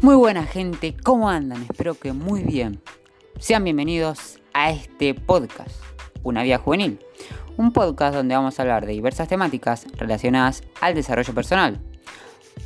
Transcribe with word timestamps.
Muy 0.00 0.14
buena 0.14 0.44
gente, 0.44 0.94
¿cómo 1.02 1.28
andan? 1.28 1.62
Espero 1.62 1.94
que 1.94 2.12
muy 2.12 2.44
bien. 2.44 2.80
Sean 3.40 3.64
bienvenidos 3.64 4.38
a 4.54 4.70
este 4.70 5.12
podcast, 5.12 5.74
Una 6.22 6.44
Vida 6.44 6.58
Juvenil. 6.58 7.00
Un 7.56 7.72
podcast 7.72 8.14
donde 8.14 8.36
vamos 8.36 8.56
a 8.56 8.62
hablar 8.62 8.86
de 8.86 8.92
diversas 8.92 9.26
temáticas 9.26 9.88
relacionadas 9.96 10.62
al 10.80 10.94
desarrollo 10.94 11.34
personal 11.34 11.80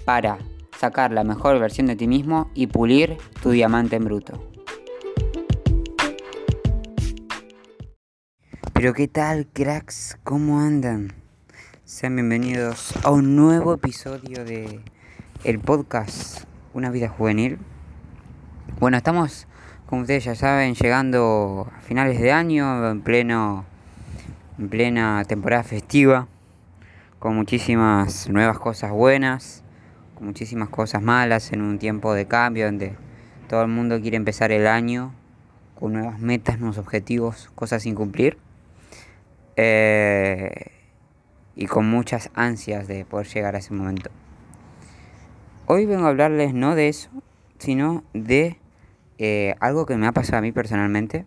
para 0.05 0.41
sacar 0.79 1.11
la 1.11 1.25
mejor 1.25 1.59
versión 1.59 1.87
de 1.87 1.97
ti 1.97 2.07
mismo 2.07 2.51
y 2.53 2.67
pulir 2.67 3.17
tu 3.43 3.49
diamante 3.49 3.97
en 3.97 4.05
bruto. 4.05 4.39
Pero 8.75 8.93
qué 8.93 9.09
tal, 9.09 9.47
cracks, 9.47 10.19
¿cómo 10.23 10.61
andan? 10.61 11.15
Sean 11.87 12.15
bienvenidos 12.15 12.93
a 13.05 13.11
un 13.11 13.37
nuevo 13.37 13.73
episodio 13.73 14.45
de 14.45 14.81
el 15.45 15.61
podcast 15.61 16.52
Una 16.75 16.91
vida 16.91 17.09
juvenil. 17.09 17.59
Bueno, 18.81 18.97
estamos, 18.97 19.47
como 19.85 20.03
ustedes 20.03 20.25
ya 20.25 20.35
saben, 20.35 20.75
llegando 20.75 21.71
a 21.77 21.81
finales 21.83 22.19
de 22.19 22.33
año, 22.33 22.91
en 22.91 23.03
pleno 23.03 23.67
en 24.59 24.69
plena 24.71 25.23
temporada 25.27 25.65
festiva, 25.65 26.29
con 27.19 27.37
muchísimas 27.37 28.29
nuevas 28.31 28.59
cosas 28.59 28.91
buenas, 28.91 29.63
con 30.15 30.27
muchísimas 30.27 30.71
cosas 30.71 31.03
malas 31.03 31.53
en 31.53 31.61
un 31.61 31.79
tiempo 31.79 32.15
de 32.15 32.27
cambio 32.27 32.67
donde 32.67 32.95
todo 33.49 33.63
el 33.63 33.69
mundo 33.69 34.01
quiere 34.01 34.17
empezar 34.17 34.51
el 34.51 34.67
año 34.67 35.13
con 35.79 35.93
nuevas 35.93 36.21
metas, 36.21 36.59
nuevos 36.59 36.79
objetivos, 36.79 37.51
cosas 37.55 37.83
sin 37.83 37.95
cumplir. 37.95 38.39
Eh, 39.57 40.71
y 41.55 41.67
con 41.67 41.87
muchas 41.87 42.31
ansias 42.35 42.89
de 42.89 43.05
poder 43.05 43.27
llegar 43.27 43.57
a 43.57 43.59
ese 43.59 43.75
momento. 43.75 44.11
Hoy 45.75 45.87
vengo 45.87 46.05
a 46.05 46.11
hablarles 46.11 46.53
no 46.53 46.75
de 46.75 46.91
eso, 46.91 47.09
sino 47.57 48.05
de 48.13 48.59
eh, 49.17 49.55
algo 49.59 49.87
que 49.87 49.97
me 49.97 50.07
ha 50.07 50.13
pasado 50.13 50.37
a 50.37 50.41
mí 50.43 50.53
personalmente, 50.53 51.25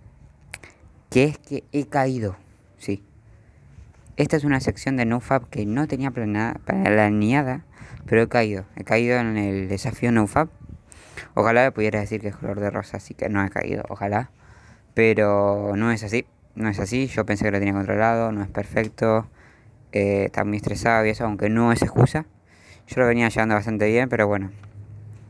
que 1.09 1.23
es 1.23 1.39
que 1.39 1.63
he 1.71 1.87
caído, 1.87 2.35
sí. 2.77 3.03
Esta 4.17 4.37
es 4.37 4.43
una 4.43 4.59
sección 4.59 4.97
de 4.97 5.05
NoFap 5.07 5.49
que 5.49 5.65
no 5.65 5.87
tenía 5.87 6.11
planeada, 6.11 6.59
planeada, 6.63 7.65
pero 8.05 8.21
he 8.21 8.27
caído. 8.27 8.65
He 8.75 8.83
caído 8.83 9.17
en 9.17 9.35
el 9.35 9.67
desafío 9.67 10.11
NoFap. 10.11 10.52
Ojalá 11.33 11.71
pudiera 11.71 11.99
decir 11.99 12.21
que 12.21 12.27
es 12.27 12.35
color 12.35 12.59
de 12.59 12.69
rosa, 12.69 12.97
así 12.97 13.15
que 13.15 13.30
no 13.30 13.43
he 13.43 13.49
caído, 13.49 13.83
ojalá. 13.89 14.30
Pero 14.93 15.73
no 15.75 15.89
es 15.91 16.03
así 16.03 16.27
no 16.53 16.69
es 16.69 16.80
así, 16.80 17.07
yo 17.07 17.25
pensé 17.25 17.45
que 17.45 17.52
lo 17.52 17.57
tenía 17.57 17.73
controlado, 17.73 18.31
no 18.31 18.43
es 18.43 18.49
perfecto, 18.49 19.27
eh, 19.91 20.25
está 20.25 20.45
muy 20.45 20.57
estresado 20.57 21.03
y 21.03 21.09
eso, 21.09 21.25
aunque 21.25 21.49
no 21.49 21.71
es 21.71 21.81
excusa. 21.81 22.27
Yo 22.88 23.02
lo 23.02 23.08
venía 23.08 23.30
llevando 23.30 23.55
bastante 23.55 23.88
bien, 23.88 24.09
pero 24.09 24.28
bueno, 24.28 24.52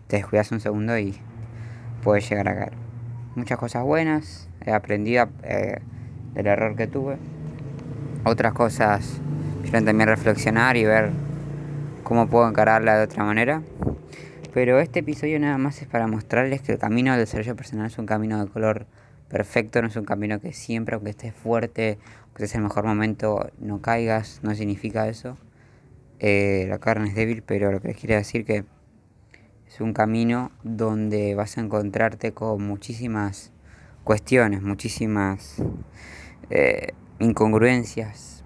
te 0.07 0.17
descuidas 0.17 0.51
un 0.51 0.59
segundo 0.59 0.97
y 0.97 1.17
puedes 2.03 2.29
llegar 2.29 2.49
a 2.49 2.55
caer. 2.55 2.73
Muchas 3.35 3.57
cosas 3.57 3.83
buenas, 3.83 4.49
he 4.65 4.71
aprendido 4.71 5.29
eh, 5.43 5.79
del 6.33 6.47
error 6.47 6.75
que 6.75 6.87
tuve. 6.87 7.15
Otras 8.25 8.51
cosas 8.51 9.21
quiero 9.63 9.85
también 9.85 10.09
reflexionar 10.09 10.75
y 10.75 10.83
ver 10.83 11.11
cómo 12.03 12.27
puedo 12.27 12.47
encararla 12.47 12.97
de 12.97 13.05
otra 13.05 13.23
manera. 13.23 13.61
Pero 14.53 14.79
este 14.79 14.99
episodio 14.99 15.39
nada 15.39 15.57
más 15.57 15.81
es 15.81 15.87
para 15.87 16.07
mostrarles 16.07 16.61
que 16.61 16.73
el 16.73 16.77
camino 16.77 17.11
del 17.11 17.21
desarrollo 17.21 17.55
personal 17.55 17.87
es 17.87 17.97
un 17.97 18.05
camino 18.05 18.43
de 18.43 18.51
color 18.51 18.85
perfecto, 19.29 19.81
no 19.81 19.87
es 19.87 19.95
un 19.95 20.05
camino 20.05 20.41
que 20.41 20.51
siempre, 20.51 20.95
aunque 20.95 21.11
estés 21.11 21.33
fuerte, 21.33 21.99
aunque 22.25 22.43
estés 22.43 22.55
el 22.55 22.63
mejor 22.63 22.83
momento, 22.83 23.49
no 23.59 23.81
caigas, 23.81 24.41
no 24.43 24.53
significa 24.55 25.07
eso. 25.07 25.37
Eh, 26.19 26.65
la 26.69 26.79
carne 26.79 27.09
es 27.09 27.15
débil, 27.15 27.43
pero 27.43 27.71
lo 27.71 27.81
que 27.81 27.89
les 27.89 27.97
quiero 27.97 28.15
decir 28.15 28.45
que 28.45 28.63
es 29.67 29.81
un 29.81 29.93
camino 29.93 30.51
donde 30.63 31.35
vas 31.35 31.57
a 31.57 31.61
encontrarte 31.61 32.31
con 32.31 32.65
muchísimas 32.65 33.51
cuestiones, 34.03 34.61
muchísimas 34.61 35.57
eh, 36.49 36.93
incongruencias, 37.19 38.43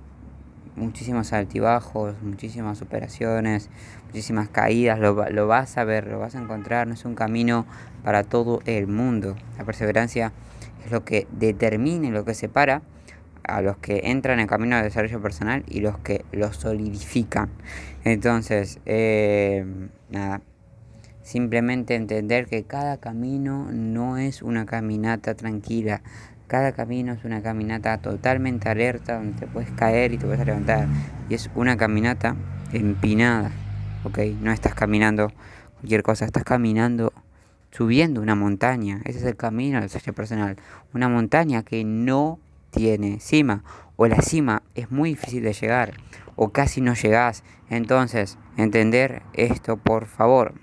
muchísimos 0.75 1.33
altibajos, 1.33 2.15
muchísimas 2.23 2.81
operaciones, 2.81 3.69
muchísimas 4.07 4.49
caídas, 4.49 4.97
lo, 4.99 5.29
lo 5.29 5.47
vas 5.47 5.77
a 5.77 5.83
ver, 5.83 6.07
lo 6.07 6.17
vas 6.17 6.35
a 6.35 6.41
encontrar, 6.41 6.87
no 6.87 6.95
es 6.95 7.05
un 7.05 7.13
camino 7.13 7.67
para 8.03 8.23
todo 8.23 8.61
el 8.65 8.87
mundo. 8.87 9.35
La 9.57 9.65
perseverancia 9.65 10.31
es 10.83 10.91
lo 10.91 11.03
que 11.05 11.27
determina 11.31 12.09
lo 12.09 12.25
que 12.25 12.33
separa 12.33 12.81
a 13.55 13.61
los 13.61 13.77
que 13.77 14.01
entran 14.05 14.39
en 14.39 14.43
el 14.43 14.47
camino 14.47 14.77
de 14.77 14.83
desarrollo 14.83 15.21
personal 15.21 15.63
y 15.67 15.81
los 15.81 15.97
que 15.99 16.25
lo 16.31 16.53
solidifican. 16.53 17.49
Entonces, 18.03 18.79
eh, 18.85 19.65
nada, 20.09 20.41
simplemente 21.21 21.95
entender 21.95 22.47
que 22.47 22.63
cada 22.63 22.97
camino 22.97 23.69
no 23.71 24.17
es 24.17 24.41
una 24.41 24.65
caminata 24.65 25.35
tranquila, 25.35 26.01
cada 26.47 26.71
camino 26.71 27.13
es 27.13 27.23
una 27.25 27.43
caminata 27.43 27.99
totalmente 27.99 28.69
alerta 28.69 29.17
donde 29.17 29.39
te 29.39 29.47
puedes 29.47 29.69
caer 29.71 30.13
y 30.13 30.17
te 30.17 30.25
puedes 30.25 30.43
levantar. 30.45 30.87
Y 31.29 31.35
es 31.35 31.51
una 31.53 31.77
caminata 31.77 32.35
empinada, 32.73 33.51
¿ok? 34.03 34.19
No 34.41 34.51
estás 34.51 34.73
caminando 34.73 35.31
cualquier 35.79 36.01
cosa, 36.01 36.25
estás 36.25 36.43
caminando 36.43 37.13
subiendo 37.71 38.21
una 38.21 38.35
montaña. 38.35 39.01
Ese 39.05 39.19
es 39.19 39.25
el 39.25 39.35
camino 39.35 39.79
del 39.79 39.89
desarrollo 39.89 40.13
personal. 40.13 40.55
Una 40.93 41.07
montaña 41.07 41.63
que 41.63 41.83
no 41.83 42.39
tiene 42.71 43.19
cima 43.19 43.63
o 43.95 44.07
la 44.07 44.21
cima 44.21 44.63
es 44.75 44.91
muy 44.91 45.11
difícil 45.11 45.43
de 45.43 45.53
llegar 45.53 45.93
o 46.35 46.49
casi 46.49 46.81
no 46.81 46.93
llegás. 46.93 47.43
Entonces, 47.69 48.37
entender 48.57 49.21
esto 49.33 49.77
por 49.77 50.05
favor. 50.05 50.53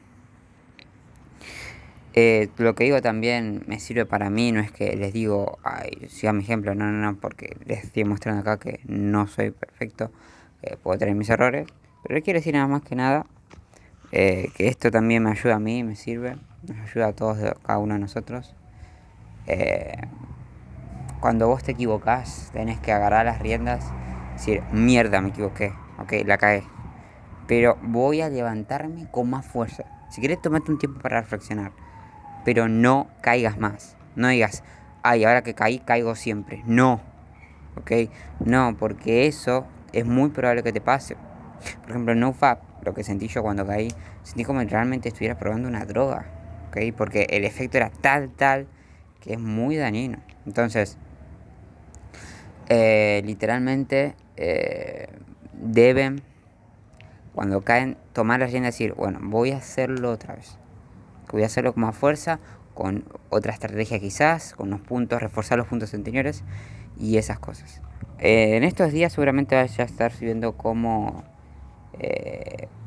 Eh, 2.15 2.49
lo 2.57 2.75
que 2.75 2.85
digo 2.85 3.03
también 3.03 3.63
me 3.67 3.79
sirve 3.79 4.07
para 4.07 4.31
mí, 4.31 4.51
no 4.51 4.61
es 4.61 4.73
que 4.73 4.97
les 4.97 5.13
digo, 5.13 5.59
ay, 5.63 6.09
siga 6.09 6.33
mi 6.33 6.43
ejemplo, 6.43 6.75
no, 6.75 6.91
no, 6.91 6.99
no, 6.99 7.19
porque 7.19 7.59
les 7.67 7.85
estoy 7.85 8.05
mostrando 8.05 8.41
acá 8.41 8.59
que 8.59 8.81
no 8.87 9.27
soy 9.27 9.51
perfecto, 9.51 10.11
puedo 10.83 10.99
tener 10.99 11.15
mis 11.15 11.29
errores, 11.29 11.67
pero 12.03 12.23
quiero 12.23 12.39
decir 12.39 12.55
nada 12.55 12.67
más 12.69 12.81
que 12.83 12.97
nada 12.97 13.27
eh, 14.13 14.49
que 14.57 14.69
esto 14.69 14.91
también 14.91 15.25
me 15.25 15.31
ayuda 15.31 15.57
a 15.57 15.61
mí, 15.61 15.85
me 15.85 15.95
sirve 15.95 16.39
nos 16.67 16.79
ayuda 16.79 17.09
a 17.09 17.13
todos, 17.13 17.39
cada 17.63 17.79
uno 17.79 17.95
de 17.95 18.01
nosotros. 18.01 18.55
Cuando 21.21 21.49
vos 21.49 21.63
te 21.63 21.73
equivocás, 21.73 22.51
tenés 22.53 22.79
que 22.79 22.93
agarrar 22.93 23.25
las 23.25 23.41
riendas 23.41 23.93
decir, 24.35 24.63
mierda, 24.71 25.21
me 25.21 25.31
equivoqué, 25.31 25.73
ok, 25.99 26.13
la 26.25 26.39
caí. 26.39 26.63
Pero 27.47 27.79
voy 27.83 28.21
a 28.21 28.29
levantarme 28.29 29.09
con 29.11 29.31
más 29.31 29.47
fuerza. 29.47 29.85
Si 30.11 30.21
querés, 30.21 30.41
tomate 30.41 30.71
un 30.71 30.79
tiempo 30.79 31.01
para 31.01 31.21
reflexionar. 31.21 31.73
Pero 32.45 32.69
no 32.69 33.09
caigas 33.23 33.59
más. 33.59 33.97
No 34.15 34.29
digas, 34.29 34.63
ay, 35.03 35.25
ahora 35.25 35.43
que 35.43 35.55
caí, 35.55 35.79
caigo 35.79 36.15
siempre. 36.15 36.63
No, 36.67 37.01
ok, 37.77 38.11
no, 38.41 38.77
porque 38.79 39.27
eso 39.27 39.67
es 39.93 40.05
muy 40.05 40.31
probable 40.31 40.63
que 40.63 40.73
te 40.73 40.81
pase. 40.81 41.17
Por 41.83 41.91
ejemplo, 41.91 42.15
no 42.15 42.29
NoFap, 42.29 42.61
lo 42.85 42.95
que 42.95 43.05
sentí 43.05 43.29
yo 43.29 43.43
cuando 43.43 43.67
caí, 43.67 43.89
sentí 44.23 44.45
como 44.45 44.63
realmente 44.63 45.09
estuviera 45.09 45.39
probando 45.39 45.69
una 45.69 45.85
droga. 45.85 46.27
Porque 46.97 47.27
el 47.31 47.45
efecto 47.45 47.79
era 47.79 47.89
tal, 47.89 48.29
tal, 48.29 48.67
que 49.21 49.33
es 49.33 49.41
muy 49.41 49.77
dañino. 49.77 50.19
Entonces, 50.45 50.99
eh, 52.69 53.23
literalmente 53.25 54.15
eh, 54.37 55.09
deben, 55.53 56.23
cuando 57.35 57.63
caen, 57.63 57.97
tomar 58.13 58.41
la 58.41 58.47
rienda 58.47 58.69
y 58.69 58.73
decir, 58.73 58.95
bueno, 58.95 59.19
voy 59.23 59.53
a 59.53 59.59
hacerlo 59.59 60.11
otra 60.11 60.35
vez. 60.35 60.59
Voy 61.33 61.43
a 61.43 61.47
hacerlo 61.47 61.73
con 61.73 61.83
más 61.83 61.97
fuerza, 61.97 62.39
con 62.75 63.05
otra 63.31 63.53
estrategia 63.53 63.99
quizás, 63.99 64.55
con 64.55 64.69
unos 64.69 64.81
puntos, 64.81 65.21
reforzar 65.21 65.59
los 65.59 65.67
puntos 65.67 65.93
anteriores 65.95 66.45
y 66.99 67.19
esas 67.19 67.39
cosas. 67.39 67.83
Eh, 68.19 68.57
en 68.57 68.65
estos 68.65 68.93
días 68.93 69.13
seguramente 69.13 69.55
vaya 69.57 69.85
a 69.85 69.87
estar 69.87 70.13
subiendo 70.13 70.57
cómo, 70.57 71.25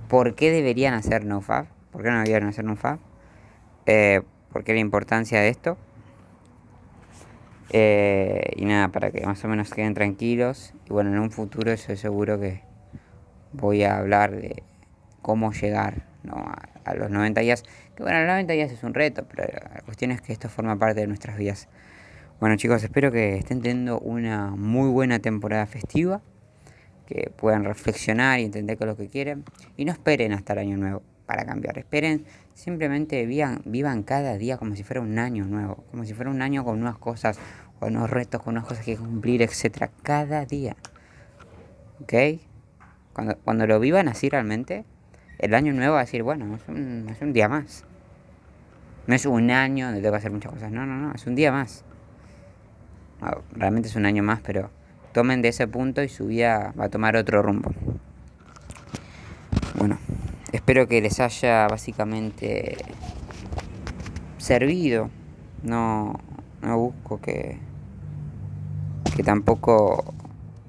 por 0.08 0.36
qué 0.36 0.52
deberían 0.52 0.94
hacer 0.94 1.26
NoFab, 1.26 1.66
por 1.92 2.04
qué 2.04 2.10
no 2.10 2.18
deberían 2.18 2.50
hacer 2.50 2.66
NoFab 2.66 3.00
eh, 3.92 4.22
porque 4.52 4.74
la 4.74 4.80
importancia 4.80 5.42
de 5.42 5.50
esto. 5.50 5.76
Eh, 7.72 8.54
y 8.56 8.66
nada, 8.66 8.90
para 8.90 9.12
que 9.12 9.26
más 9.26 9.44
o 9.44 9.48
menos 9.48 9.72
queden 9.72 9.94
tranquilos. 9.94 10.74
Y 10.88 10.94
bueno, 10.94 11.12
en 11.12 11.20
un 11.20 11.32
futuro 11.32 11.74
yo 11.74 11.96
seguro 11.96 12.40
que 12.40 12.62
voy 13.54 13.84
a 13.84 13.98
hablar 13.98 14.32
de 14.32 14.64
cómo 15.22 15.52
llegar 15.52 16.04
a, 16.86 16.94
los 16.96 17.10
90 17.10 17.42
días. 17.42 17.64
Que 17.96 18.04
bueno, 18.04 18.20
los 18.20 18.28
90 18.28 18.54
días 18.54 18.72
es 18.72 18.84
un 18.84 18.94
reto, 18.94 19.26
pero 19.30 19.48
la 19.52 19.82
cuestión 19.82 20.12
es 20.12 20.22
que 20.22 20.34
esto 20.34 20.50
forma 20.50 20.78
parte 20.78 21.02
de 21.02 21.08
nuestras 21.08 21.38
vidas. 21.38 21.68
Bueno 22.40 22.56
chicos, 22.56 22.84
espero 22.84 23.12
que 23.12 23.36
estén 23.38 23.62
teniendo 23.62 24.00
una 24.00 24.52
muy 24.52 24.90
buena 24.90 25.20
temporada 25.20 25.66
festiva, 25.66 26.22
que 27.06 27.32
puedan 27.36 27.66
reflexionar 27.66 28.40
y 28.40 28.46
entender 28.46 28.78
es 28.80 28.86
lo 28.86 28.96
que 28.96 29.10
quieren 29.10 29.44
y 29.76 29.84
no 29.84 29.92
esperen 29.92 30.32
hasta 30.32 30.54
el 30.54 30.60
año 30.60 30.78
nuevo 30.78 31.02
para 31.30 31.46
cambiar. 31.46 31.78
Esperen, 31.78 32.26
simplemente 32.56 33.24
vivan, 33.28 33.62
vivan 33.64 34.02
cada 34.02 34.36
día 34.36 34.58
como 34.58 34.76
si 34.76 34.82
fuera 34.82 35.00
un 35.00 35.20
año 35.20 35.46
nuevo, 35.46 35.84
como 35.92 36.04
si 36.04 36.16
fuera 36.16 36.32
un 36.32 36.42
año 36.42 36.64
con 36.64 36.80
nuevas 36.80 36.98
cosas, 36.98 37.38
con 37.80 37.96
unos 37.96 38.10
retos, 38.10 38.42
con 38.42 38.56
unas 38.56 38.66
cosas 38.66 38.84
que 38.84 38.98
cumplir, 38.98 39.44
etcétera, 39.44 39.92
cada 40.02 40.44
día. 40.46 40.76
¿Ok? 42.02 42.42
Cuando, 43.14 43.38
cuando 43.44 43.68
lo 43.68 43.80
vivan 43.80 44.08
así 44.08 44.28
realmente, 44.28 44.86
el 45.38 45.54
año 45.54 45.72
nuevo 45.72 45.94
va 45.94 46.00
a 46.00 46.06
decir, 46.06 46.24
bueno, 46.24 46.56
es 46.56 46.68
un, 46.68 47.08
es 47.12 47.22
un 47.22 47.32
día 47.32 47.48
más. 47.48 47.86
No 49.06 49.14
es 49.14 49.28
un 49.28 49.52
año 49.52 49.86
donde 49.86 50.02
tengo 50.02 50.14
que 50.14 50.18
hacer 50.18 50.32
muchas 50.32 50.52
cosas. 50.52 50.72
No, 50.72 50.88
no, 50.88 50.96
no. 50.96 51.14
Es 51.14 51.28
un 51.28 51.36
día 51.36 51.52
más. 51.52 51.86
Realmente 53.52 53.88
es 53.88 53.96
un 53.96 54.08
año 54.08 54.24
más, 54.24 54.42
pero 54.42 54.72
tomen 55.14 55.44
de 55.44 55.50
ese 55.50 55.68
punto 55.68 56.02
y 56.02 56.10
su 56.10 56.26
vida 56.26 56.74
va 56.80 56.86
a 56.86 56.90
tomar 56.90 57.16
otro 57.16 57.44
rumbo. 57.44 57.72
Espero 60.52 60.88
que 60.88 61.00
les 61.00 61.20
haya 61.20 61.68
básicamente 61.68 62.78
servido. 64.40 65.10
No, 65.62 66.20
no 66.62 66.78
busco 66.78 67.22
que, 67.22 67.60
que 69.16 69.24
tampoco, 69.24 70.14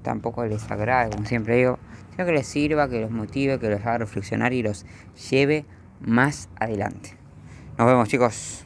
tampoco 0.03 0.45
les 0.45 0.69
agrade, 0.69 1.09
como 1.09 1.25
siempre 1.25 1.55
digo, 1.55 1.79
sino 2.11 2.25
que 2.25 2.31
les 2.31 2.45
sirva, 2.45 2.89
que 2.89 3.01
los 3.01 3.09
motive, 3.09 3.57
que 3.57 3.69
los 3.69 3.81
haga 3.81 3.99
reflexionar 3.99 4.53
y 4.53 4.61
los 4.61 4.85
lleve 5.29 5.65
más 5.99 6.49
adelante. 6.59 7.17
Nos 7.77 7.87
vemos 7.87 8.07
chicos. 8.07 8.65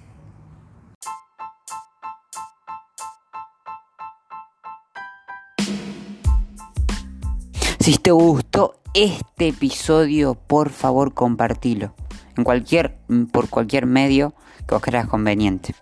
Si 7.80 7.98
te 8.00 8.12
gustó 8.12 8.82
este 8.95 9.50
episodio, 9.50 10.36
por 10.36 10.69
favor 10.69 11.13
compartilo. 11.13 11.94
En 12.38 12.45
cualquier, 12.45 12.97
por 13.31 13.50
cualquier 13.50 13.86
medio 13.86 14.33
que 14.68 14.75
os 14.75 14.81
creas 14.81 15.07
conveniente. 15.07 15.75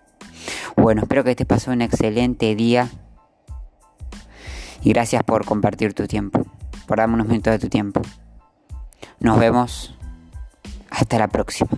Bueno, 0.76 1.02
espero 1.02 1.22
que 1.22 1.36
te 1.36 1.46
pasó 1.46 1.70
un 1.70 1.80
excelente 1.80 2.54
día. 2.56 2.90
Y 4.82 4.92
gracias 4.92 5.22
por 5.22 5.44
compartir 5.44 5.94
tu 5.94 6.08
tiempo. 6.08 6.44
Por 6.86 6.98
darme 6.98 7.14
unos 7.14 7.28
minutos 7.28 7.52
de 7.52 7.58
tu 7.60 7.68
tiempo. 7.68 8.02
Nos 9.20 9.38
vemos. 9.38 9.96
Hasta 10.90 11.18
la 11.18 11.28
próxima. 11.28 11.70